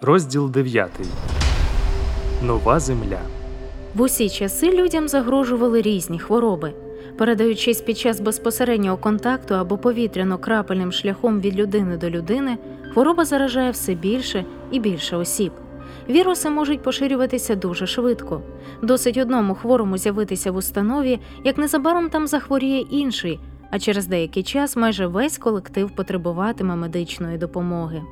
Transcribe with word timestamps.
Розділ 0.00 0.50
9. 0.50 0.90
Нова 2.42 2.80
земля. 2.80 3.18
В 3.94 4.00
усі 4.02 4.28
часи 4.28 4.70
людям 4.70 5.08
загрожували 5.08 5.82
різні 5.82 6.18
хвороби. 6.18 6.72
Передаючись 7.16 7.80
під 7.80 7.98
час 7.98 8.20
безпосереднього 8.20 8.96
контакту 8.96 9.54
або 9.54 9.76
повітряно-крапельним 9.76 10.92
шляхом 10.92 11.40
від 11.40 11.56
людини 11.56 11.96
до 11.96 12.10
людини, 12.10 12.58
хвороба 12.92 13.24
заражає 13.24 13.70
все 13.70 13.94
більше 13.94 14.44
і 14.70 14.80
більше 14.80 15.16
осіб. 15.16 15.52
Віруси 16.08 16.50
можуть 16.50 16.82
поширюватися 16.82 17.54
дуже 17.54 17.86
швидко. 17.86 18.42
Досить 18.82 19.16
одному 19.16 19.54
хворому 19.54 19.98
з'явитися 19.98 20.52
в 20.52 20.56
установі, 20.56 21.20
як 21.44 21.58
незабаром 21.58 22.10
там 22.10 22.26
захворіє 22.26 22.80
інший, 22.80 23.40
а 23.70 23.78
через 23.78 24.06
деякий 24.06 24.42
час 24.42 24.76
майже 24.76 25.06
весь 25.06 25.38
колектив 25.38 25.90
потребуватиме 25.90 26.76
медичної 26.76 27.38
допомоги. 27.38 28.02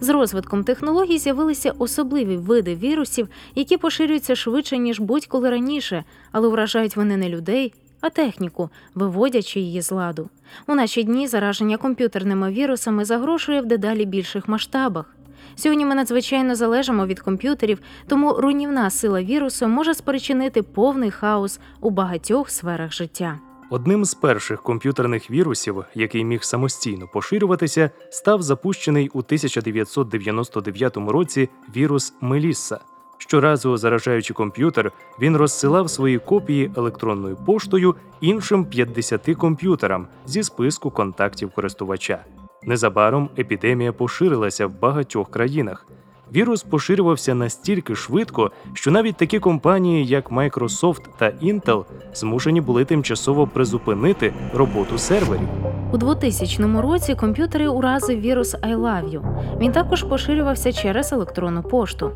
З 0.00 0.08
розвитком 0.08 0.64
технологій 0.64 1.18
з'явилися 1.18 1.72
особливі 1.78 2.36
види 2.36 2.74
вірусів, 2.74 3.28
які 3.54 3.76
поширюються 3.76 4.36
швидше, 4.36 4.78
ніж 4.78 5.00
будь-коли 5.00 5.50
раніше, 5.50 6.04
але 6.32 6.48
вражають 6.48 6.96
вони 6.96 7.16
не 7.16 7.28
людей, 7.28 7.74
а 8.00 8.10
техніку, 8.10 8.70
виводячи 8.94 9.60
її 9.60 9.82
з 9.82 9.92
ладу. 9.92 10.30
У 10.66 10.74
наші 10.74 11.02
дні 11.02 11.28
зараження 11.28 11.76
комп'ютерними 11.76 12.50
вірусами 12.50 13.04
загрожує 13.04 13.60
в 13.60 13.66
дедалі 13.66 14.04
більших 14.04 14.48
масштабах. 14.48 15.14
Сьогодні 15.56 15.84
ми 15.84 15.94
надзвичайно 15.94 16.54
залежимо 16.54 17.06
від 17.06 17.20
комп'ютерів, 17.20 17.78
тому 18.06 18.32
руйнівна 18.32 18.90
сила 18.90 19.22
вірусу 19.22 19.68
може 19.68 19.94
спричинити 19.94 20.62
повний 20.62 21.10
хаос 21.10 21.60
у 21.80 21.90
багатьох 21.90 22.50
сферах 22.50 22.92
життя. 22.92 23.38
Одним 23.70 24.04
з 24.04 24.14
перших 24.14 24.62
комп'ютерних 24.62 25.30
вірусів, 25.30 25.84
який 25.94 26.24
міг 26.24 26.42
самостійно 26.42 27.08
поширюватися, 27.08 27.90
став 28.10 28.42
запущений 28.42 29.08
у 29.08 29.18
1999 29.18 30.96
році 30.96 31.48
вірус 31.76 32.14
Мелісса. 32.20 32.78
Щоразу 33.18 33.76
заражаючи 33.76 34.34
комп'ютер, 34.34 34.92
він 35.20 35.36
розсилав 35.36 35.90
свої 35.90 36.18
копії 36.18 36.70
електронною 36.76 37.36
поштою 37.36 37.94
іншим 38.20 38.64
50 38.64 39.34
комп'ютерам 39.36 40.06
зі 40.26 40.42
списку 40.42 40.90
контактів 40.90 41.50
користувача. 41.50 42.24
Незабаром 42.62 43.30
епідемія 43.38 43.92
поширилася 43.92 44.66
в 44.66 44.80
багатьох 44.80 45.30
країнах. 45.30 45.86
Вірус 46.34 46.62
поширювався 46.62 47.34
настільки 47.34 47.94
швидко, 47.94 48.50
що 48.74 48.90
навіть 48.90 49.16
такі 49.16 49.38
компанії, 49.38 50.06
як 50.06 50.32
Microsoft 50.32 51.00
та 51.18 51.26
Intel, 51.42 51.84
змушені 52.14 52.60
були 52.60 52.84
тимчасово 52.84 53.46
призупинити 53.46 54.34
роботу 54.54 54.98
серверів. 54.98 55.48
У 55.92 55.96
2000 55.96 56.80
році 56.80 57.14
комп'ютери 57.14 57.68
уразив 57.68 58.20
вірус 58.20 58.54
I 58.54 58.76
Love 58.76 59.10
You. 59.10 59.22
Він 59.60 59.72
також 59.72 60.02
поширювався 60.02 60.72
через 60.72 61.12
електронну 61.12 61.62
пошту. 61.62 62.12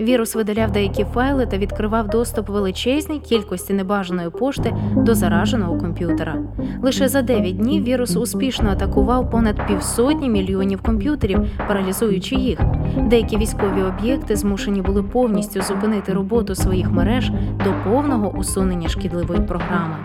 Вірус 0.00 0.34
видаляв 0.34 0.70
деякі 0.70 1.04
файли 1.04 1.46
та 1.46 1.58
відкривав 1.58 2.08
доступ 2.08 2.48
величезній 2.48 3.18
кількості 3.18 3.72
небажаної 3.72 4.30
пошти 4.30 4.74
до 4.96 5.14
зараженого 5.14 5.78
комп'ютера. 5.78 6.36
Лише 6.82 7.08
за 7.08 7.22
9 7.22 7.56
днів 7.56 7.84
вірус 7.84 8.16
успішно 8.16 8.70
атакував 8.70 9.30
понад 9.30 9.66
півсотні 9.66 10.28
мільйонів 10.28 10.82
комп'ютерів, 10.82 11.40
паралізуючи 11.68 12.34
їх. 12.34 12.60
Деякі 12.98 13.36
військові 13.36 13.82
об'єкти 13.82 14.36
змушені 14.36 14.82
були 14.82 15.02
повністю 15.02 15.62
зупинити 15.62 16.12
роботу 16.12 16.54
своїх 16.54 16.90
мереж 16.90 17.32
до 17.64 17.90
повного 17.90 18.32
усунення 18.38 18.88
шкідливої 18.88 19.40
програми. 19.40 19.96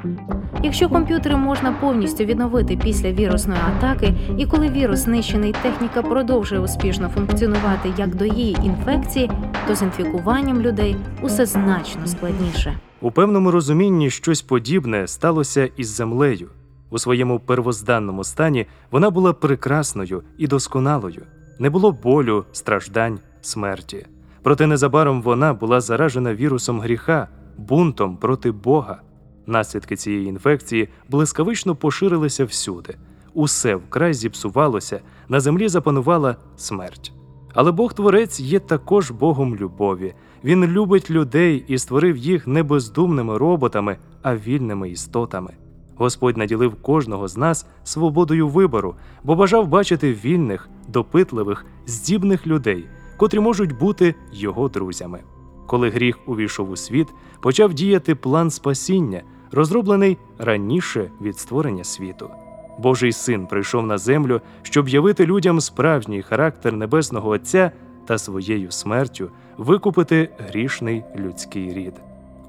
Якщо 0.63 0.89
комп'ютери 0.89 1.35
можна 1.35 1.71
повністю 1.71 2.23
відновити 2.23 2.77
після 2.83 3.11
вірусної 3.11 3.59
атаки, 3.77 4.13
і 4.37 4.45
коли 4.45 4.69
вірус 4.69 4.99
знищений, 4.99 5.55
техніка 5.63 6.01
продовжує 6.01 6.61
успішно 6.61 7.09
функціонувати 7.09 7.93
як 7.97 8.15
до 8.15 8.25
її 8.25 8.57
інфекції, 8.63 9.29
то 9.67 9.75
з 9.75 9.81
інфікуванням 9.81 10.61
людей 10.61 10.95
усе 11.21 11.45
значно 11.45 12.07
складніше. 12.07 12.79
У 13.01 13.11
певному 13.11 13.51
розумінні 13.51 14.09
щось 14.09 14.41
подібне 14.41 15.07
сталося 15.07 15.69
із 15.77 15.87
землею. 15.87 16.49
У 16.89 16.99
своєму 16.99 17.39
первозданному 17.39 18.23
стані 18.23 18.67
вона 18.91 19.09
була 19.09 19.33
прекрасною 19.33 20.23
і 20.37 20.47
досконалою. 20.47 21.25
Не 21.59 21.69
було 21.69 21.91
болю, 21.91 22.45
страждань, 22.51 23.19
смерті. 23.41 24.05
Проте 24.43 24.67
незабаром 24.67 25.21
вона 25.21 25.53
була 25.53 25.81
заражена 25.81 26.35
вірусом 26.35 26.81
гріха, 26.81 27.27
бунтом 27.57 28.17
проти 28.17 28.51
Бога. 28.51 29.01
Наслідки 29.45 29.95
цієї 29.95 30.25
інфекції 30.27 30.89
блискавично 31.09 31.75
поширилися 31.75 32.45
всюди. 32.45 32.95
Усе 33.33 33.75
вкрай 33.75 34.13
зіпсувалося, 34.13 34.99
на 35.29 35.39
землі 35.39 35.67
запанувала 35.67 36.35
смерть. 36.57 37.13
Але 37.55 37.71
Бог 37.71 37.93
Творець 37.93 38.39
є 38.39 38.59
також 38.59 39.11
Богом 39.11 39.55
любові. 39.55 40.13
Він 40.43 40.65
любить 40.65 41.11
людей 41.11 41.65
і 41.67 41.77
створив 41.77 42.17
їх 42.17 42.47
не 42.47 42.63
бездумними 42.63 43.37
роботами, 43.37 43.97
а 44.21 44.35
вільними 44.35 44.89
істотами. 44.89 45.53
Господь 45.95 46.37
наділив 46.37 46.75
кожного 46.81 47.27
з 47.27 47.37
нас 47.37 47.67
свободою 47.83 48.47
вибору, 48.47 48.95
бо 49.23 49.35
бажав 49.35 49.67
бачити 49.67 50.13
вільних, 50.13 50.69
допитливих, 50.87 51.65
здібних 51.85 52.47
людей, 52.47 52.85
котрі 53.17 53.39
можуть 53.39 53.77
бути 53.77 54.15
його 54.33 54.69
друзями. 54.69 55.19
Коли 55.67 55.89
гріх 55.89 56.19
увійшов 56.27 56.69
у 56.69 56.75
світ, 56.75 57.07
почав 57.41 57.73
діяти 57.73 58.15
план 58.15 58.51
спасіння, 58.51 59.21
розроблений 59.51 60.17
раніше 60.37 61.11
від 61.21 61.39
створення 61.39 61.83
світу. 61.83 62.29
Божий 62.77 63.11
син 63.11 63.47
прийшов 63.47 63.87
на 63.87 63.97
землю, 63.97 64.41
щоб 64.61 64.89
явити 64.89 65.25
людям 65.25 65.61
справжній 65.61 66.21
характер 66.21 66.73
Небесного 66.73 67.29
Отця 67.29 67.71
та 68.05 68.17
своєю 68.17 68.71
смертю 68.71 69.29
викупити 69.57 70.29
грішний 70.37 71.03
людський 71.15 71.73
рід. 71.73 71.93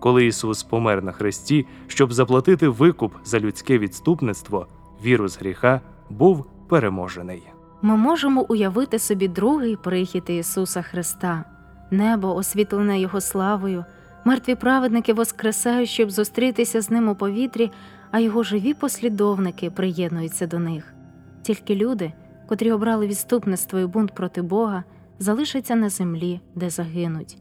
Коли 0.00 0.26
Ісус 0.26 0.62
помер 0.62 1.02
на 1.02 1.12
хресті, 1.12 1.66
щоб 1.86 2.12
заплатити 2.12 2.68
викуп 2.68 3.14
за 3.24 3.40
людське 3.40 3.78
відступництво, 3.78 4.66
вірус 5.04 5.38
гріха 5.38 5.80
був 6.10 6.46
переможений. 6.68 7.42
Ми 7.82 7.96
можемо 7.96 8.46
уявити 8.48 8.98
собі 8.98 9.28
другий 9.28 9.76
прихід 9.76 10.24
Ісуса 10.26 10.82
Христа, 10.82 11.44
небо 11.90 12.34
освітлене 12.34 13.00
Його 13.00 13.20
славою, 13.20 13.84
мертві 14.24 14.54
праведники 14.54 15.12
воскресають, 15.12 15.88
щоб 15.88 16.10
зустрітися 16.10 16.80
з 16.80 16.90
ним 16.90 17.08
у 17.08 17.14
повітрі, 17.14 17.70
а 18.16 18.20
його 18.20 18.42
живі 18.42 18.74
послідовники 18.74 19.70
приєднуються 19.70 20.46
до 20.46 20.58
них. 20.58 20.94
Тільки 21.42 21.74
люди, 21.74 22.12
котрі 22.48 22.72
обрали 22.72 23.06
відступництво 23.06 23.78
і 23.78 23.86
бунт 23.86 24.14
проти 24.14 24.42
Бога, 24.42 24.84
залишаться 25.18 25.74
на 25.74 25.88
землі, 25.88 26.40
де 26.54 26.70
загинуть. 26.70 27.36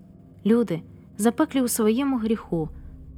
Люди, 0.45 0.81
запеклі 1.17 1.61
у 1.61 1.67
своєму 1.67 2.17
гріху, 2.17 2.69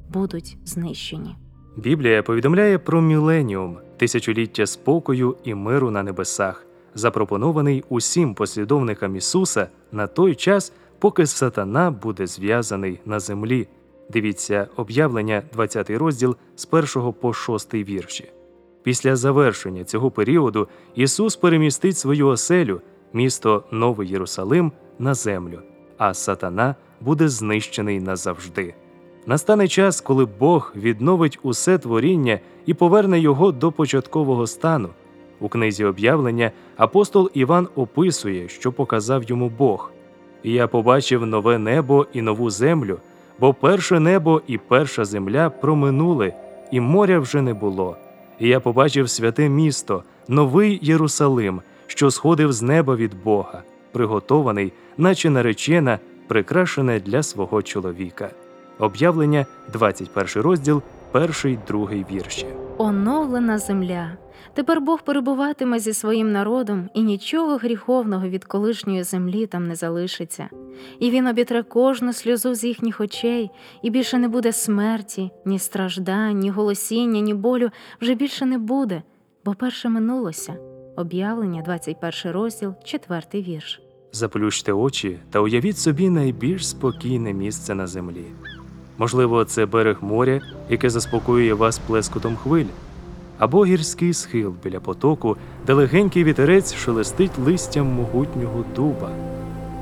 будуть 0.09 0.57
знищені. 0.65 1.35
Біблія 1.77 2.23
повідомляє 2.23 2.79
про 2.79 3.01
міленіум, 3.01 3.77
тисячоліття 3.97 4.65
спокою 4.65 5.37
і 5.43 5.53
миру 5.53 5.91
на 5.91 6.03
небесах, 6.03 6.65
запропонований 6.95 7.83
усім 7.89 8.33
послідовникам 8.33 9.15
Ісуса 9.15 9.67
на 9.91 10.07
той 10.07 10.35
час, 10.35 10.73
поки 10.99 11.25
сатана 11.25 11.91
буде 11.91 12.27
зв'язаний 12.27 12.99
на 13.05 13.19
землі. 13.19 13.67
Дивіться 14.09 14.67
об'явлення, 14.75 15.43
20 15.53 15.89
розділ 15.89 16.35
з 16.55 16.67
1 16.71 17.13
по 17.13 17.33
6 17.33 17.73
вірші. 17.73 18.31
Після 18.83 19.15
завершення 19.15 19.83
цього 19.83 20.11
періоду 20.11 20.67
Ісус 20.95 21.35
перемістить 21.35 21.97
свою 21.97 22.27
оселю, 22.27 22.81
місто 23.13 23.63
Новий 23.71 24.09
Єрусалим, 24.09 24.71
на 24.99 25.13
землю, 25.13 25.59
а 25.97 26.13
сатана 26.13 26.75
буде 27.01 27.29
знищений 27.29 27.99
назавжди. 27.99 28.73
Настане 29.25 29.67
час, 29.67 30.01
коли 30.01 30.25
Бог 30.25 30.73
відновить 30.75 31.39
усе 31.43 31.77
творіння 31.77 32.39
і 32.65 32.73
поверне 32.73 33.19
його 33.19 33.51
до 33.51 33.71
початкового 33.71 34.47
стану. 34.47 34.89
У 35.39 35.49
книзі 35.49 35.85
об'явлення 35.85 36.51
апостол 36.77 37.29
Іван 37.33 37.67
описує, 37.75 38.47
що 38.47 38.71
показав 38.71 39.23
йому 39.23 39.49
Бог. 39.49 39.91
І 40.43 40.51
я 40.51 40.67
побачив 40.67 41.25
нове 41.25 41.57
небо 41.57 42.07
і 42.13 42.21
нову 42.21 42.49
землю, 42.49 42.99
бо 43.39 43.53
перше 43.53 43.99
небо 43.99 44.41
і 44.47 44.57
перша 44.57 45.05
земля 45.05 45.49
проминули, 45.49 46.33
і 46.71 46.79
моря 46.79 47.19
вже 47.19 47.41
не 47.41 47.53
було. 47.53 47.97
І 48.39 48.47
я 48.47 48.59
побачив 48.59 49.09
святе 49.09 49.49
місто, 49.49 50.03
новий 50.27 50.79
Єрусалим, 50.81 51.61
що 51.87 52.11
сходив 52.11 52.53
з 52.53 52.61
неба 52.61 52.95
від 52.95 53.23
Бога, 53.23 53.63
приготований, 53.91 54.73
наче 54.97 55.29
наречена, 55.29 55.99
прикрашене 56.27 56.99
для 56.99 57.23
свого 57.23 57.61
чоловіка. 57.61 58.29
Об'явлення, 58.79 59.45
21 59.73 60.43
розділ, 60.43 60.81
перший, 61.11 61.59
другий 61.67 62.05
вірші. 62.11 62.66
Оновлена 62.77 63.57
земля. 63.57 64.17
Тепер 64.53 64.81
Бог 64.81 65.01
перебуватиме 65.01 65.79
зі 65.79 65.93
своїм 65.93 66.31
народом, 66.31 66.89
і 66.93 67.01
нічого 67.01 67.57
гріховного 67.57 68.29
від 68.29 68.45
колишньої 68.45 69.03
землі 69.03 69.45
там 69.45 69.67
не 69.67 69.75
залишиться. 69.75 70.49
І 70.99 71.11
він 71.11 71.27
обітре 71.27 71.63
кожну 71.63 72.13
сльозу 72.13 72.53
з 72.53 72.63
їхніх 72.63 73.01
очей, 73.01 73.51
і 73.81 73.89
більше 73.89 74.17
не 74.17 74.27
буде 74.27 74.53
смерті, 74.53 75.31
ні 75.45 75.59
страждань, 75.59 76.39
ні 76.39 76.49
голосіння, 76.49 77.21
ні 77.21 77.33
болю 77.33 77.69
вже 78.01 78.15
більше 78.15 78.45
не 78.45 78.57
буде, 78.57 79.03
бо 79.45 79.53
перше 79.53 79.89
минулося. 79.89 80.55
Об'явлення, 80.97 81.61
21 81.61 82.31
розділ, 82.31 82.73
4 82.83 83.21
вірш. 83.33 83.81
Заплющте 84.11 84.73
очі 84.73 85.19
та 85.31 85.39
уявіть 85.39 85.77
собі 85.77 86.09
найбільш 86.09 86.67
спокійне 86.67 87.33
місце 87.33 87.75
на 87.75 87.87
землі. 87.87 88.25
Можливо, 88.97 89.45
це 89.45 89.65
берег 89.65 89.97
моря, 90.01 90.41
яке 90.69 90.89
заспокоює 90.89 91.53
вас 91.53 91.79
плескотом 91.79 92.35
хвиль, 92.35 92.65
або 93.39 93.65
гірський 93.65 94.13
схил 94.13 94.53
біля 94.63 94.79
потоку, 94.79 95.37
де 95.67 95.73
легенький 95.73 96.23
вітерець 96.23 96.75
шелестить 96.75 97.39
листям 97.45 97.87
могутнього 97.87 98.63
дуба. 98.75 99.09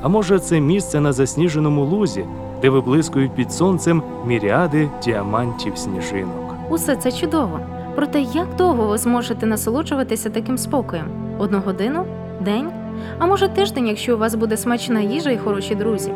А 0.02 0.08
може, 0.08 0.38
це 0.38 0.60
місце 0.60 1.00
на 1.00 1.12
засніженому 1.12 1.84
лузі, 1.84 2.24
де 2.62 2.70
виблискують 2.70 3.34
під 3.34 3.52
сонцем 3.52 4.02
міріади 4.26 4.88
діамантів 5.04 5.78
сніжинок. 5.78 6.54
Усе 6.70 6.96
це 6.96 7.12
чудово. 7.12 7.60
Проте 7.94 8.20
як 8.20 8.56
довго 8.58 8.86
ви 8.88 8.98
зможете 8.98 9.46
насолоджуватися 9.46 10.30
таким 10.30 10.58
спокоєм? 10.58 11.06
Одну 11.38 11.60
годину? 11.60 12.04
День? 12.40 12.70
А 13.18 13.26
може 13.26 13.48
тиждень, 13.48 13.86
якщо 13.86 14.14
у 14.14 14.18
вас 14.18 14.34
буде 14.34 14.56
смачна 14.56 15.00
їжа 15.00 15.30
і 15.30 15.38
хороші 15.38 15.74
друзі? 15.74 16.12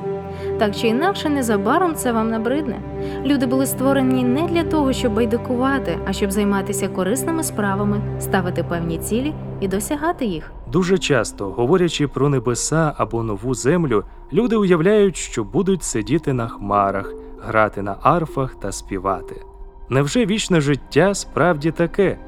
Так 0.60 0.76
чи 0.76 0.88
інакше, 0.88 1.28
незабаром 1.28 1.94
це 1.94 2.12
вам 2.12 2.30
набридне. 2.30 2.80
Люди 3.24 3.46
були 3.46 3.66
створені 3.66 4.24
не 4.24 4.46
для 4.46 4.64
того, 4.64 4.92
щоб 4.92 5.14
байдикувати, 5.14 5.98
а 6.06 6.12
щоб 6.12 6.30
займатися 6.30 6.88
корисними 6.88 7.42
справами, 7.42 8.00
ставити 8.20 8.62
певні 8.62 8.98
цілі 8.98 9.34
і 9.60 9.68
досягати 9.68 10.24
їх. 10.24 10.52
Дуже 10.72 10.98
часто, 10.98 11.50
говорячи 11.50 12.08
про 12.08 12.28
небеса 12.28 12.92
або 12.96 13.22
нову 13.22 13.54
землю, 13.54 14.04
люди 14.32 14.56
уявляють, 14.56 15.16
що 15.16 15.44
будуть 15.44 15.82
сидіти 15.82 16.32
на 16.32 16.48
хмарах, 16.48 17.14
грати 17.42 17.82
на 17.82 17.96
арфах 18.02 18.54
та 18.54 18.72
співати. 18.72 19.42
Невже 19.88 20.26
вічне 20.26 20.60
життя 20.60 21.14
справді 21.14 21.70
таке? 21.70 22.18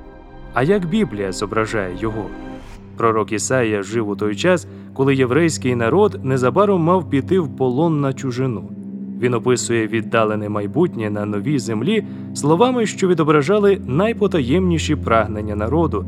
А 0.55 0.62
як 0.62 0.84
Біблія 0.87 1.32
зображає 1.32 1.96
його? 1.99 2.26
Пророк 2.96 3.32
Ісаїя 3.32 3.82
жив 3.82 4.08
у 4.08 4.16
той 4.16 4.36
час, 4.36 4.66
коли 4.92 5.14
єврейський 5.14 5.74
народ 5.74 6.20
незабаром 6.22 6.82
мав 6.82 7.10
піти 7.10 7.38
в 7.38 7.56
полон 7.56 8.00
на 8.00 8.12
чужину. 8.12 8.70
Він 9.20 9.34
описує 9.34 9.86
віддалене 9.86 10.48
майбутнє 10.48 11.10
на 11.10 11.24
новій 11.24 11.58
землі 11.58 12.04
словами, 12.34 12.86
що 12.86 13.08
відображали 13.08 13.80
найпотаємніші 13.86 14.96
прагнення 14.96 15.56
народу. 15.56 16.04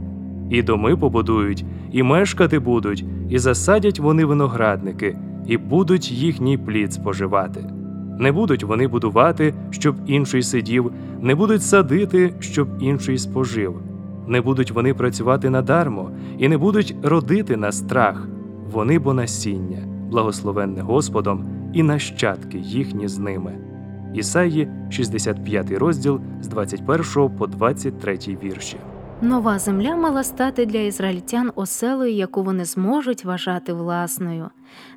І 0.50 0.62
доми 0.62 0.96
побудують, 0.96 1.64
і 1.92 2.02
мешкати 2.02 2.58
будуть, 2.58 3.04
і 3.30 3.38
засадять 3.38 3.98
вони 3.98 4.24
виноградники, 4.24 5.16
і 5.46 5.56
будуть 5.56 6.12
їхній 6.12 6.58
плід 6.58 6.92
споживати. 6.92 7.64
Не 8.18 8.32
будуть 8.32 8.64
вони 8.64 8.88
будувати, 8.88 9.54
щоб 9.70 9.96
інший 10.06 10.42
сидів, 10.42 10.92
не 11.20 11.34
будуть 11.34 11.62
садити, 11.62 12.34
щоб 12.40 12.68
інший 12.80 13.18
спожив. 13.18 13.74
Не 14.26 14.40
будуть 14.40 14.70
вони 14.70 14.94
працювати 14.94 15.50
надармо, 15.50 16.10
і 16.38 16.48
не 16.48 16.58
будуть 16.58 16.96
родити 17.02 17.56
на 17.56 17.72
страх. 17.72 18.28
Вони 18.70 18.98
бо 18.98 19.14
насіння, 19.14 19.78
благословенне 20.10 20.80
Господом, 20.80 21.46
і 21.72 21.82
нащадки 21.82 22.58
їхні 22.58 23.08
з 23.08 23.18
ними. 23.18 23.58
Ісаї, 24.14 24.68
65 24.90 25.70
розділ 25.70 26.20
з 26.42 26.48
21 26.48 27.04
по 27.38 27.46
23 27.46 28.18
вірші. 28.42 28.76
Нова 29.20 29.58
земля 29.58 29.96
мала 29.96 30.24
стати 30.24 30.66
для 30.66 30.78
ізраїльтян 30.78 31.52
оселою, 31.54 32.12
яку 32.12 32.42
вони 32.42 32.64
зможуть 32.64 33.24
вважати 33.24 33.72
власною. 33.72 34.50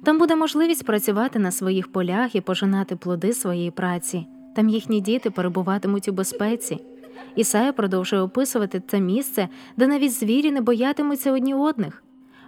Там 0.04 0.20
буде 0.20 0.36
можливість 0.36 0.86
працювати 0.86 1.40
на 1.40 1.52
своїх 1.52 1.92
полях 1.92 2.36
і 2.36 2.42
пожинати 2.42 2.96
плоди 2.96 3.34
своєї 3.34 3.72
праці. 3.72 4.28
Там 4.56 4.70
їхні 4.70 5.02
діти 5.02 5.30
перебуватимуть 5.30 6.08
у 6.08 6.12
безпеці. 6.12 6.80
Ісая 7.38 7.74
продовжує 7.74 8.22
описувати 8.22 8.82
це 8.88 9.00
місце, 9.00 9.50
де 9.78 9.88
навіть 9.88 10.14
звірі 10.14 10.52
не 10.52 10.62
боятимуться 10.62 11.32
одні 11.32 11.54
одних. 11.54 12.04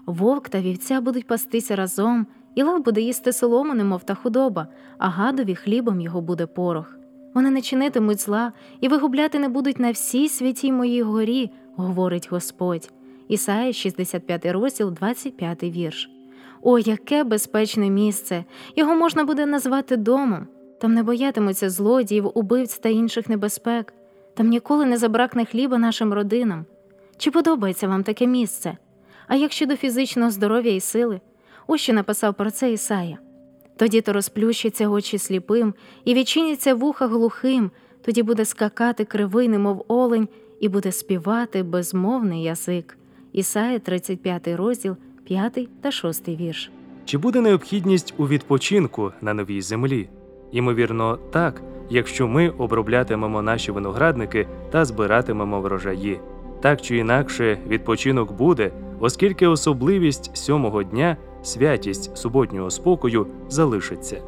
Вовк 0.06 0.50
та 0.50 0.60
вівця 0.60 1.02
будуть 1.02 1.28
пастися 1.28 1.76
разом, 1.76 2.28
і 2.56 2.64
лев 2.64 2.84
буде 2.84 3.02
їсти 3.02 3.34
солому, 3.34 3.74
немов 3.74 4.04
та 4.04 4.16
худоба, 4.16 4.68
а 4.98 5.10
гадові 5.10 5.56
хлібом 5.56 6.02
його 6.02 6.22
буде 6.22 6.46
порох. 6.46 6.98
Вони 7.34 7.50
не 7.50 7.62
чинитимуть 7.62 8.22
зла 8.22 8.54
і 8.82 8.88
вигубляти 8.88 9.40
не 9.40 9.50
будуть 9.50 9.80
на 9.80 9.92
всій 9.92 10.30
святій 10.30 10.72
моїй 10.72 11.02
горі, 11.02 11.52
говорить 11.76 12.32
Господь. 12.32 12.92
Ісая, 13.28 13.74
65 13.74 14.46
розділ, 14.46 14.92
25 14.92 15.64
вірш. 15.64 16.10
О, 16.62 16.80
яке 16.80 17.24
безпечне 17.24 17.90
місце! 17.90 18.46
Його 18.76 18.96
можна 18.96 19.24
буде 19.24 19.46
назвати 19.46 19.98
домом. 19.98 20.48
Там 20.82 20.94
не 20.94 21.04
боятимуться 21.04 21.70
злодіїв, 21.70 22.32
убивць 22.34 22.80
та 22.80 22.90
інших 22.90 23.30
небезпек. 23.30 23.94
Там 24.40 24.48
ніколи 24.48 24.86
не 24.86 24.98
забракне 24.98 25.46
хліба 25.46 25.78
нашим 25.78 26.14
родинам. 26.14 26.66
Чи 27.18 27.32
подобається 27.32 27.88
вам 27.88 28.04
таке 28.04 28.28
місце? 28.28 28.78
А 29.28 29.36
як 29.36 29.52
щодо 29.52 29.76
фізичного 29.76 30.32
здоров'я 30.32 30.76
і 30.76 30.80
сили? 30.80 31.22
Ось 31.68 31.82
що 31.82 31.94
написав 31.94 32.34
про 32.34 32.52
це 32.52 32.72
Ісая. 32.72 33.18
Тоді 33.78 34.02
то 34.02 34.14
розплющаться 34.14 34.88
очі 34.88 35.18
сліпим, 35.18 35.74
і 36.06 36.14
відчиняться 36.14 36.76
вуха 36.76 37.08
глухим, 37.08 37.72
тоді 38.02 38.24
буде 38.24 38.46
скакати 38.46 39.06
кривий, 39.06 39.48
немов 39.48 39.86
олень, 39.88 40.28
і 40.60 40.70
буде 40.70 40.92
співати 40.92 41.64
безмовний 41.64 42.44
язик. 42.44 42.98
Ісая, 43.34 43.80
35 43.80 44.48
розділ, 44.48 44.96
5 45.24 45.82
та 45.82 45.92
6 45.92 46.28
вірш. 46.28 46.72
Чи 47.06 47.18
буде 47.18 47.42
необхідність 47.42 48.14
у 48.18 48.28
відпочинку 48.28 49.12
на 49.22 49.34
новій 49.34 49.62
землі? 49.62 50.10
Ймовірно, 50.52 51.20
так, 51.32 51.62
якщо 51.90 52.28
ми 52.28 52.50
оброблятимемо 52.50 53.42
наші 53.42 53.72
виноградники 53.72 54.48
та 54.72 54.86
збиратимемо 54.86 55.62
врожаї. 55.62 56.20
Так 56.62 56.82
чи 56.82 56.98
інакше, 56.98 57.58
відпочинок 57.68 58.32
буде, 58.32 58.72
оскільки 59.00 59.48
особливість 59.48 60.38
сьомого 60.38 60.84
дня, 60.84 61.18
святість 61.44 62.18
суботнього 62.18 62.70
спокою 62.70 63.28
залишиться. 63.50 64.22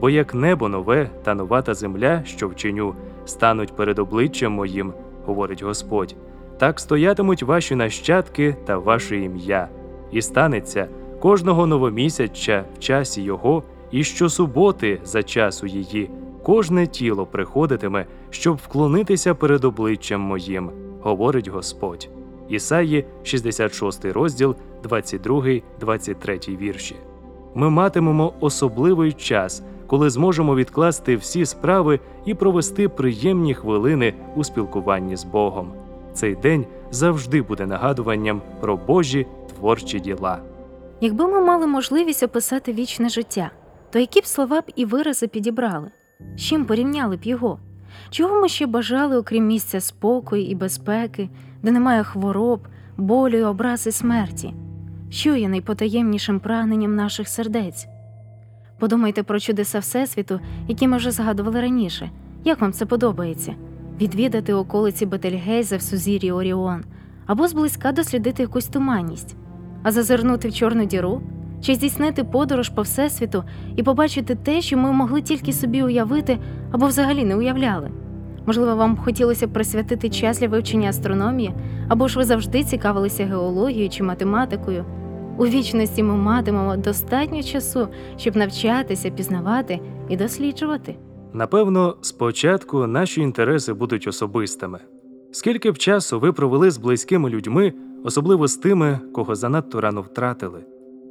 Бо 0.00 0.10
як 0.10 0.34
небо 0.34 0.68
нове 0.68 1.10
та 1.22 1.34
нова 1.34 1.62
та 1.62 1.74
земля, 1.74 2.22
що 2.24 2.48
вчиню, 2.48 2.94
стануть 3.24 3.76
перед 3.76 3.98
обличчям 3.98 4.52
моїм, 4.52 4.92
говорить 5.26 5.62
Господь, 5.62 6.16
так 6.58 6.80
стоятимуть 6.80 7.42
ваші 7.42 7.74
нащадки 7.74 8.56
та 8.64 8.78
ваше 8.78 9.16
ім'я, 9.16 9.68
і 10.12 10.22
станеться 10.22 10.88
кожного 11.20 11.66
новомісяча 11.66 12.64
в 12.76 12.78
часі 12.78 13.22
його, 13.22 13.62
і 13.90 14.04
щосуботи 14.04 15.00
за 15.04 15.22
часу 15.22 15.66
її, 15.66 16.10
кожне 16.42 16.86
тіло 16.86 17.26
приходитиме, 17.26 18.06
щоб 18.30 18.56
вклонитися 18.56 19.34
перед 19.34 19.64
обличчям 19.64 20.20
моїм, 20.20 20.70
говорить 21.02 21.48
Господь. 21.48 22.08
Ісаї, 22.48 23.04
66 23.22 24.04
розділ, 24.04 24.56
22-23 24.84 26.56
вірші. 26.56 26.96
Ми 27.54 27.70
матимемо 27.70 28.32
особливий 28.40 29.12
час, 29.12 29.62
коли 29.86 30.10
зможемо 30.10 30.56
відкласти 30.56 31.16
всі 31.16 31.46
справи 31.46 32.00
і 32.24 32.34
провести 32.34 32.88
приємні 32.88 33.54
хвилини 33.54 34.14
у 34.36 34.44
спілкуванні 34.44 35.16
з 35.16 35.24
Богом. 35.24 35.72
Цей 36.12 36.34
день 36.34 36.66
завжди 36.90 37.42
буде 37.42 37.66
нагадуванням 37.66 38.42
про 38.60 38.76
Божі 38.76 39.26
творчі 39.56 40.00
діла. 40.00 40.38
Якби 41.00 41.26
ми 41.26 41.40
мали 41.40 41.66
можливість 41.66 42.22
описати 42.22 42.72
вічне 42.72 43.08
життя, 43.08 43.50
то 43.90 43.98
які 43.98 44.20
б 44.20 44.26
слова 44.26 44.60
б 44.60 44.64
і 44.76 44.84
вирази 44.84 45.26
підібрали? 45.28 45.90
З 46.36 46.40
чим 46.40 46.64
порівняли 46.64 47.16
б 47.16 47.24
його? 47.24 47.58
Чого 48.10 48.40
ми 48.40 48.48
ще 48.48 48.66
бажали, 48.66 49.16
окрім 49.16 49.46
місця 49.46 49.80
спокою 49.80 50.42
і 50.46 50.54
безпеки, 50.54 51.28
де 51.62 51.70
немає 51.70 52.04
хвороб, 52.04 52.60
болю 52.96 53.56
і 53.86 53.90
смерті? 53.90 54.54
Що 55.10 55.36
є 55.36 55.48
найпотаємнішим 55.48 56.40
прагненням 56.40 56.96
наших 56.96 57.28
сердець? 57.28 57.86
Подумайте 58.78 59.22
про 59.22 59.40
чудеса 59.40 59.78
Всесвіту, 59.78 60.40
які 60.68 60.88
ми 60.88 60.96
вже 60.96 61.10
згадували 61.10 61.60
раніше. 61.60 62.10
Як 62.44 62.60
вам 62.60 62.72
це 62.72 62.86
подобається? 62.86 63.54
Відвідати 64.00 64.54
околиці 64.54 65.06
Бетельгейза 65.06 65.76
в 65.76 65.82
сузір'ї 65.82 66.32
Оріон, 66.32 66.84
або 67.26 67.48
зблизька 67.48 67.92
дослідити 67.92 68.42
якусь 68.42 68.66
туманність, 68.66 69.36
а 69.82 69.92
зазирнути 69.92 70.48
в 70.48 70.54
чорну 70.54 70.84
діру, 70.84 71.22
чи 71.60 71.74
здійснити 71.74 72.24
подорож 72.24 72.68
по 72.68 72.82
Всесвіту 72.82 73.44
і 73.76 73.82
побачити 73.82 74.34
те, 74.34 74.60
що 74.60 74.76
ми 74.76 74.92
могли 74.92 75.22
тільки 75.22 75.52
собі 75.52 75.82
уявити 75.82 76.38
або 76.72 76.86
взагалі 76.86 77.24
не 77.24 77.36
уявляли. 77.36 77.90
Можливо, 78.46 78.76
вам 78.76 78.94
б 78.94 78.98
хотілося 78.98 79.48
присвятити 79.48 80.10
час 80.10 80.40
для 80.40 80.48
вивчення 80.48 80.88
астрономії, 80.88 81.54
або 81.88 82.08
ж 82.08 82.18
ви 82.18 82.24
завжди 82.24 82.64
цікавилися 82.64 83.24
геологією 83.24 83.90
чи 83.90 84.02
математикою. 84.02 84.84
У 85.38 85.46
вічності 85.46 86.02
ми 86.02 86.14
матимемо 86.14 86.76
достатньо 86.76 87.42
часу, 87.42 87.88
щоб 88.16 88.36
навчатися, 88.36 89.10
пізнавати 89.10 89.80
і 90.08 90.16
досліджувати. 90.16 90.96
Напевно, 91.32 91.96
спочатку 92.00 92.86
наші 92.86 93.20
інтереси 93.20 93.72
будуть 93.72 94.06
особистими. 94.06 94.78
Скільки 95.32 95.70
б 95.70 95.78
часу 95.78 96.20
ви 96.20 96.32
провели 96.32 96.70
з 96.70 96.78
близькими 96.78 97.30
людьми, 97.30 97.72
особливо 98.04 98.48
з 98.48 98.56
тими, 98.56 99.00
кого 99.14 99.34
занадто 99.34 99.80
рано 99.80 100.00
втратили, 100.00 100.64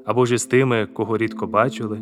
або 0.07 0.25
ж 0.25 0.35
із 0.35 0.45
тими, 0.45 0.87
кого 0.93 1.17
рідко 1.17 1.47
бачили. 1.47 1.99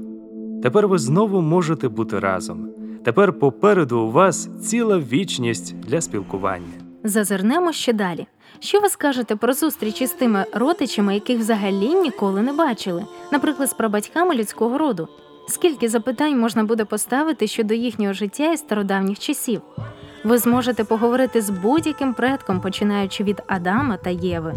Тепер 0.63 0.87
ви 0.87 0.97
знову 0.97 1.41
можете 1.41 1.87
бути 1.89 2.19
разом. 2.19 2.69
Тепер 3.03 3.33
попереду 3.39 3.99
у 3.99 4.11
вас 4.11 4.49
ціла 4.61 4.99
вічність 4.99 5.79
для 5.79 6.01
спілкування. 6.01 6.73
Зазирнемо 7.03 7.71
ще 7.71 7.93
далі. 7.93 8.27
Що 8.59 8.79
ви 8.79 8.89
скажете 8.89 9.35
про 9.35 9.53
зустрічі 9.53 10.07
з 10.07 10.11
тими 10.13 10.45
родичами, 10.53 11.13
яких 11.13 11.39
взагалі 11.39 11.93
ніколи 11.93 12.41
не 12.41 12.53
бачили? 12.53 13.05
наприклад, 13.31 13.69
з 13.69 13.73
прабатьками 13.73 14.35
людського 14.35 14.77
роду. 14.77 15.07
Скільки 15.47 15.89
запитань 15.89 16.39
можна 16.39 16.63
буде 16.63 16.85
поставити 16.85 17.47
щодо 17.47 17.73
їхнього 17.73 18.13
життя 18.13 18.51
із 18.51 18.59
стародавніх 18.59 19.19
часів? 19.19 19.61
Ви 20.25 20.37
зможете 20.37 20.83
поговорити 20.83 21.41
з 21.41 21.49
будь-яким 21.49 22.13
предком, 22.13 22.59
починаючи 22.59 23.23
від 23.23 23.41
Адама 23.47 23.97
та 23.97 24.09
Єви. 24.09 24.53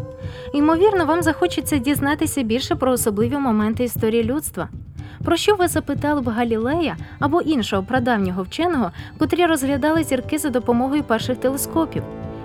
Ймовірно, 0.54 1.04
вам 1.04 1.22
захочеться 1.22 1.78
дізнатися 1.78 2.42
більше 2.42 2.74
про 2.74 2.92
особливі 2.92 3.38
моменти 3.38 3.84
історії 3.84 4.24
людства. 4.24 4.68
Про 5.24 5.36
що 5.36 5.54
ви 5.54 5.68
запитали 5.68 6.20
б 6.20 6.28
Галілея 6.28 6.96
або 7.18 7.40
іншого 7.40 7.82
прадавнього 7.82 8.42
вченого, 8.42 8.90
котрі 9.18 9.46
розглядали 9.46 10.04
зірки 10.04 10.38
за 10.38 10.50
допомогою 10.50 11.02
перших 11.02 11.38
телескопів? 11.38 12.02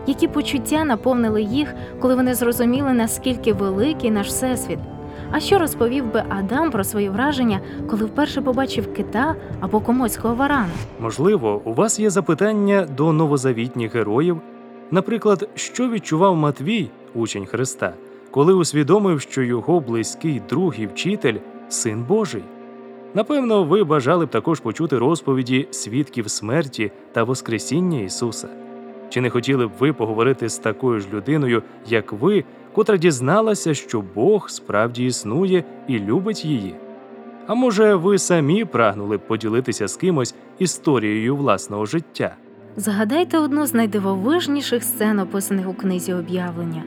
Які 0.08 0.28
почуття 0.28 0.84
наповнили 0.84 1.42
їх, 1.44 1.74
коли 2.00 2.16
вони 2.16 2.36
зрозуміли, 2.36 2.94
наскільки 2.94 3.54
великий 3.54 4.12
наш 4.12 4.28
всесвіт? 4.28 4.80
А 5.36 5.40
що 5.40 5.60
розповів 5.60 6.14
би 6.14 6.24
Адам 6.30 6.72
про 6.72 6.84
свої 6.84 7.10
враження, 7.10 7.60
коли 7.90 8.06
вперше 8.06 8.42
побачив 8.42 8.94
кита 8.94 9.36
або 9.60 9.80
комоцького 9.80 10.36
варана? 10.36 10.70
Можливо, 11.00 11.62
у 11.66 11.74
вас 11.74 12.00
є 12.00 12.10
запитання 12.10 12.88
до 12.98 13.14
новозавітніх 13.14 13.96
героїв, 13.96 14.42
наприклад, 14.92 15.50
що 15.56 15.90
відчував 15.90 16.36
Матвій, 16.36 16.90
учень 17.16 17.46
Христа, 17.46 17.94
коли 18.32 18.54
усвідомив, 18.54 19.22
що 19.22 19.42
його 19.42 19.80
близький 19.80 20.42
друг 20.50 20.76
і 20.78 20.88
вчитель 20.88 21.36
син 21.70 22.04
Божий. 22.08 22.44
Напевно, 23.14 23.64
ви 23.64 23.84
бажали 23.84 24.26
б 24.26 24.30
також 24.30 24.60
почути 24.60 24.98
розповіді 24.98 25.68
свідків 25.72 26.30
смерті 26.30 26.92
та 27.12 27.24
Воскресіння 27.24 28.00
Ісуса. 28.00 28.48
Чи 29.10 29.22
не 29.22 29.30
хотіли 29.30 29.68
б 29.68 29.72
ви 29.80 29.94
поговорити 29.94 30.50
з 30.50 30.58
такою 30.58 31.00
ж 31.00 31.08
людиною, 31.14 31.64
як 31.88 32.12
ви, 32.14 32.44
котра 32.74 32.98
дізналася, 32.98 33.74
що 33.74 34.04
Бог 34.16 34.50
справді 34.50 35.06
існує 35.06 35.64
і 35.88 36.00
любить 36.00 36.46
її? 36.46 36.76
А 37.48 37.56
може, 37.56 37.96
ви 37.96 38.18
самі 38.18 38.66
прагнули 38.66 39.18
б 39.18 39.28
поділитися 39.28 39.88
з 39.88 39.98
кимось 39.98 40.36
історією 40.60 41.36
власного 41.36 41.86
життя? 41.86 42.36
Згадайте 42.78 43.38
одну 43.38 43.66
з 43.66 43.74
найдивовижніших 43.74 44.84
сцен, 44.84 45.20
описаних 45.20 45.70
у 45.70 45.74
книзі 45.74 46.14
об'явлення. 46.14 46.84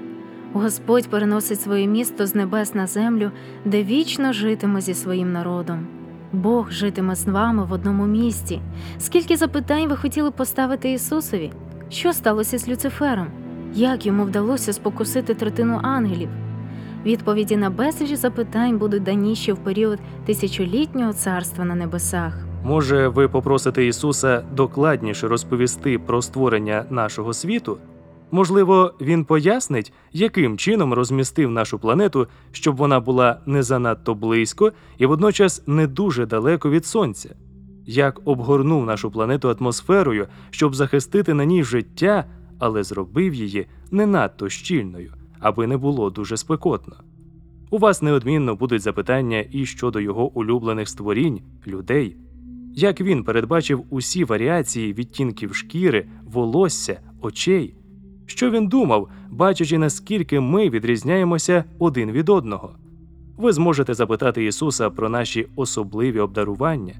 Господь 0.52 1.08
переносить 1.08 1.60
своє 1.60 1.86
місто 1.86 2.26
з 2.26 2.34
небес 2.34 2.74
на 2.74 2.86
землю, 2.86 3.30
де 3.64 3.82
вічно 3.82 4.32
житиме 4.32 4.80
зі 4.80 4.94
своїм 4.94 5.32
народом. 5.32 5.86
Бог 6.32 6.70
житиме 6.70 7.14
з 7.14 7.24
вами 7.24 7.64
в 7.64 7.72
одному 7.72 8.06
місті. 8.06 8.60
Скільки 8.98 9.36
запитань 9.36 9.88
ви 9.88 9.96
хотіли 9.96 10.30
поставити 10.30 10.92
Ісусові? 10.92 11.52
Що 11.88 12.12
сталося 12.12 12.58
з 12.58 12.68
Люцифером? 12.68 13.26
Як 13.76 14.06
йому 14.06 14.24
вдалося 14.24 14.72
спокусити 14.72 15.34
третину 15.34 15.80
ангелів? 15.82 16.28
Відповіді 17.04 17.56
на 17.56 17.70
безліч 17.70 18.14
запитань 18.14 18.78
будуть 18.78 19.02
дані 19.02 19.36
ще 19.36 19.52
в 19.52 19.58
період 19.58 19.98
тисячолітнього 20.26 21.12
царства 21.12 21.64
на 21.64 21.74
небесах. 21.74 22.46
Може, 22.64 23.08
ви 23.08 23.28
попросите 23.28 23.86
Ісуса 23.86 24.44
докладніше 24.54 25.28
розповісти 25.28 25.98
про 25.98 26.22
створення 26.22 26.84
нашого 26.90 27.32
світу? 27.32 27.78
Можливо, 28.30 28.94
він 29.00 29.24
пояснить, 29.24 29.92
яким 30.12 30.58
чином 30.58 30.94
розмістив 30.94 31.50
нашу 31.50 31.78
планету, 31.78 32.26
щоб 32.52 32.76
вона 32.76 33.00
була 33.00 33.40
не 33.46 33.62
занадто 33.62 34.14
близько 34.14 34.72
і 34.98 35.06
водночас 35.06 35.62
не 35.66 35.86
дуже 35.86 36.26
далеко 36.26 36.70
від 36.70 36.86
сонця, 36.86 37.34
як 37.86 38.20
обгорнув 38.24 38.86
нашу 38.86 39.10
планету 39.10 39.56
атмосферою, 39.60 40.26
щоб 40.50 40.74
захистити 40.74 41.34
на 41.34 41.44
ній 41.44 41.64
життя, 41.64 42.24
але 42.58 42.82
зробив 42.82 43.34
її 43.34 43.66
не 43.90 44.06
надто 44.06 44.48
щільною, 44.48 45.12
аби 45.40 45.66
не 45.66 45.76
було 45.76 46.10
дуже 46.10 46.36
спекотно. 46.36 46.96
У 47.70 47.78
вас 47.78 48.02
неодмінно 48.02 48.56
будуть 48.56 48.82
запитання 48.82 49.44
і 49.50 49.66
щодо 49.66 50.00
його 50.00 50.32
улюблених 50.32 50.88
створінь, 50.88 51.40
людей, 51.66 52.16
як 52.74 53.00
він 53.00 53.24
передбачив 53.24 53.84
усі 53.90 54.24
варіації 54.24 54.92
відтінків 54.92 55.54
шкіри, 55.54 56.06
волосся, 56.24 57.00
очей. 57.20 57.74
Що 58.26 58.50
він 58.50 58.68
думав, 58.68 59.08
бачачи, 59.30 59.78
наскільки 59.78 60.40
ми 60.40 60.70
відрізняємося 60.70 61.64
один 61.78 62.10
від 62.10 62.28
одного? 62.28 62.76
Ви 63.36 63.52
зможете 63.52 63.94
запитати 63.94 64.44
Ісуса 64.44 64.90
про 64.90 65.08
наші 65.08 65.46
особливі 65.56 66.20
обдарування, 66.20 66.94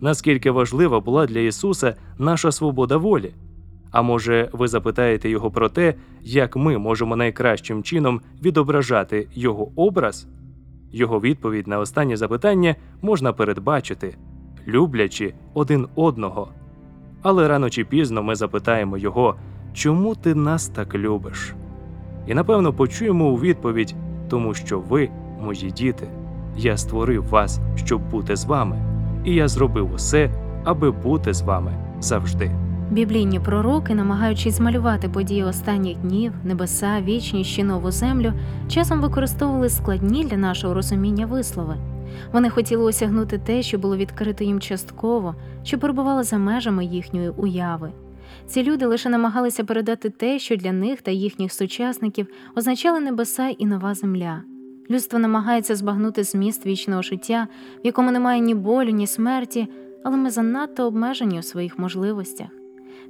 наскільки 0.00 0.50
важлива 0.50 1.00
була 1.00 1.26
для 1.26 1.38
Ісуса 1.40 1.96
наша 2.18 2.52
свобода 2.52 2.96
волі. 2.96 3.34
А 3.90 4.02
може, 4.02 4.48
ви 4.52 4.68
запитаєте 4.68 5.30
Його 5.30 5.50
про 5.50 5.68
те, 5.68 5.94
як 6.22 6.56
ми 6.56 6.78
можемо 6.78 7.16
найкращим 7.16 7.82
чином 7.82 8.20
відображати 8.42 9.28
Його 9.34 9.68
образ? 9.76 10.26
Його 10.92 11.20
відповідь 11.20 11.66
на 11.66 11.78
останнє 11.78 12.16
запитання 12.16 12.74
можна 13.02 13.32
передбачити, 13.32 14.14
люблячи 14.68 15.34
один 15.54 15.86
одного. 15.94 16.48
Але 17.22 17.48
рано 17.48 17.70
чи 17.70 17.84
пізно 17.84 18.22
ми 18.22 18.34
запитаємо 18.34 18.98
Його, 18.98 19.36
чому 19.72 20.14
ти 20.14 20.34
нас 20.34 20.68
так 20.68 20.94
любиш? 20.94 21.54
І 22.26 22.34
напевно 22.34 22.72
почуємо 22.72 23.28
у 23.28 23.36
відповідь, 23.36 23.94
тому 24.28 24.54
що 24.54 24.80
ви, 24.80 25.10
мої 25.40 25.70
діти, 25.70 26.08
я 26.56 26.76
створив 26.76 27.28
вас, 27.28 27.60
щоб 27.76 28.10
бути 28.10 28.36
з 28.36 28.44
вами, 28.44 28.82
і 29.24 29.34
я 29.34 29.48
зробив 29.48 29.94
усе, 29.94 30.30
аби 30.64 30.90
бути 30.90 31.34
з 31.34 31.42
вами 31.42 31.74
завжди. 32.00 32.69
Біблійні 32.90 33.40
пророки, 33.40 33.94
намагаючись 33.94 34.54
змалювати 34.54 35.08
події 35.08 35.44
останніх 35.44 35.98
днів, 35.98 36.32
небеса, 36.44 37.00
вічність 37.00 37.50
чи 37.50 37.64
нову 37.64 37.90
землю, 37.90 38.32
часом 38.68 39.00
використовували 39.00 39.68
складні 39.68 40.24
для 40.24 40.36
нашого 40.36 40.74
розуміння 40.74 41.26
вислови. 41.26 41.76
Вони 42.32 42.50
хотіли 42.50 42.84
осягнути 42.84 43.38
те, 43.38 43.62
що 43.62 43.78
було 43.78 43.96
відкрито 43.96 44.44
їм 44.44 44.60
частково, 44.60 45.34
що 45.62 45.78
перебувало 45.78 46.22
за 46.22 46.38
межами 46.38 46.84
їхньої 46.84 47.28
уяви. 47.28 47.92
Ці 48.46 48.62
люди 48.62 48.86
лише 48.86 49.08
намагалися 49.08 49.64
передати 49.64 50.10
те, 50.10 50.38
що 50.38 50.56
для 50.56 50.72
них 50.72 51.02
та 51.02 51.10
їхніх 51.10 51.52
сучасників 51.52 52.26
означали 52.56 53.00
небеса 53.00 53.48
і 53.48 53.66
нова 53.66 53.94
земля. 53.94 54.42
Людство 54.90 55.18
намагається 55.18 55.76
збагнути 55.76 56.24
зміст 56.24 56.66
вічного 56.66 57.02
життя, 57.02 57.48
в 57.82 57.86
якому 57.86 58.10
немає 58.10 58.40
ні 58.40 58.54
болю, 58.54 58.90
ні 58.90 59.06
смерті, 59.06 59.68
але 60.04 60.16
ми 60.16 60.30
занадто 60.30 60.86
обмежені 60.86 61.38
у 61.38 61.42
своїх 61.42 61.78
можливостях. 61.78 62.59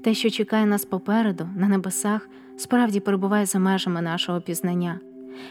Те, 0.04 0.14
що 0.14 0.30
чекає 0.30 0.66
нас 0.66 0.85
попереду, 0.85 1.49
на 1.57 1.69
небесах, 1.69 2.28
справді 2.57 3.00
перебуває 3.00 3.47
за 3.47 3.59
межами 3.59 4.02
нашого 4.02 4.40
пізнання. 4.40 5.00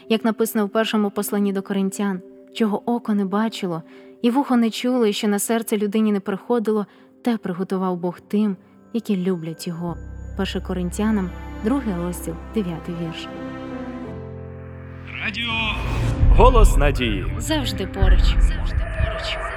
Як 0.08 0.24
написано 0.24 0.66
в 0.66 0.68
першому 0.68 1.10
посланні 1.10 1.52
до 1.52 1.62
коринтян, 1.62 2.20
чого 2.54 2.82
око 2.90 3.14
не 3.14 3.24
бачило, 3.24 3.82
і 4.22 4.30
вухо 4.30 4.56
не 4.56 4.70
чуло, 4.70 5.06
і 5.06 5.12
що 5.12 5.28
на 5.28 5.38
серце 5.38 5.76
людині 5.76 6.12
не 6.12 6.20
приходило, 6.20 6.86
те 7.22 7.36
приготував 7.36 7.96
Бог 7.96 8.20
тим, 8.20 8.56
які 8.92 9.16
люблять 9.16 9.66
його. 9.66 9.96
Перше 10.36 10.60
Коринтянам, 10.60 11.30
другий 11.64 11.94
розділ, 11.94 12.34
дев'ятий 12.54 12.94
вірш. 13.02 13.28
Радіо 15.24 15.52
Голос 16.36 16.76
надії. 16.76 17.26
Завжди 17.38 17.86
поруч. 17.86 18.20
Завжди 18.38 18.76
поруч. 18.76 19.49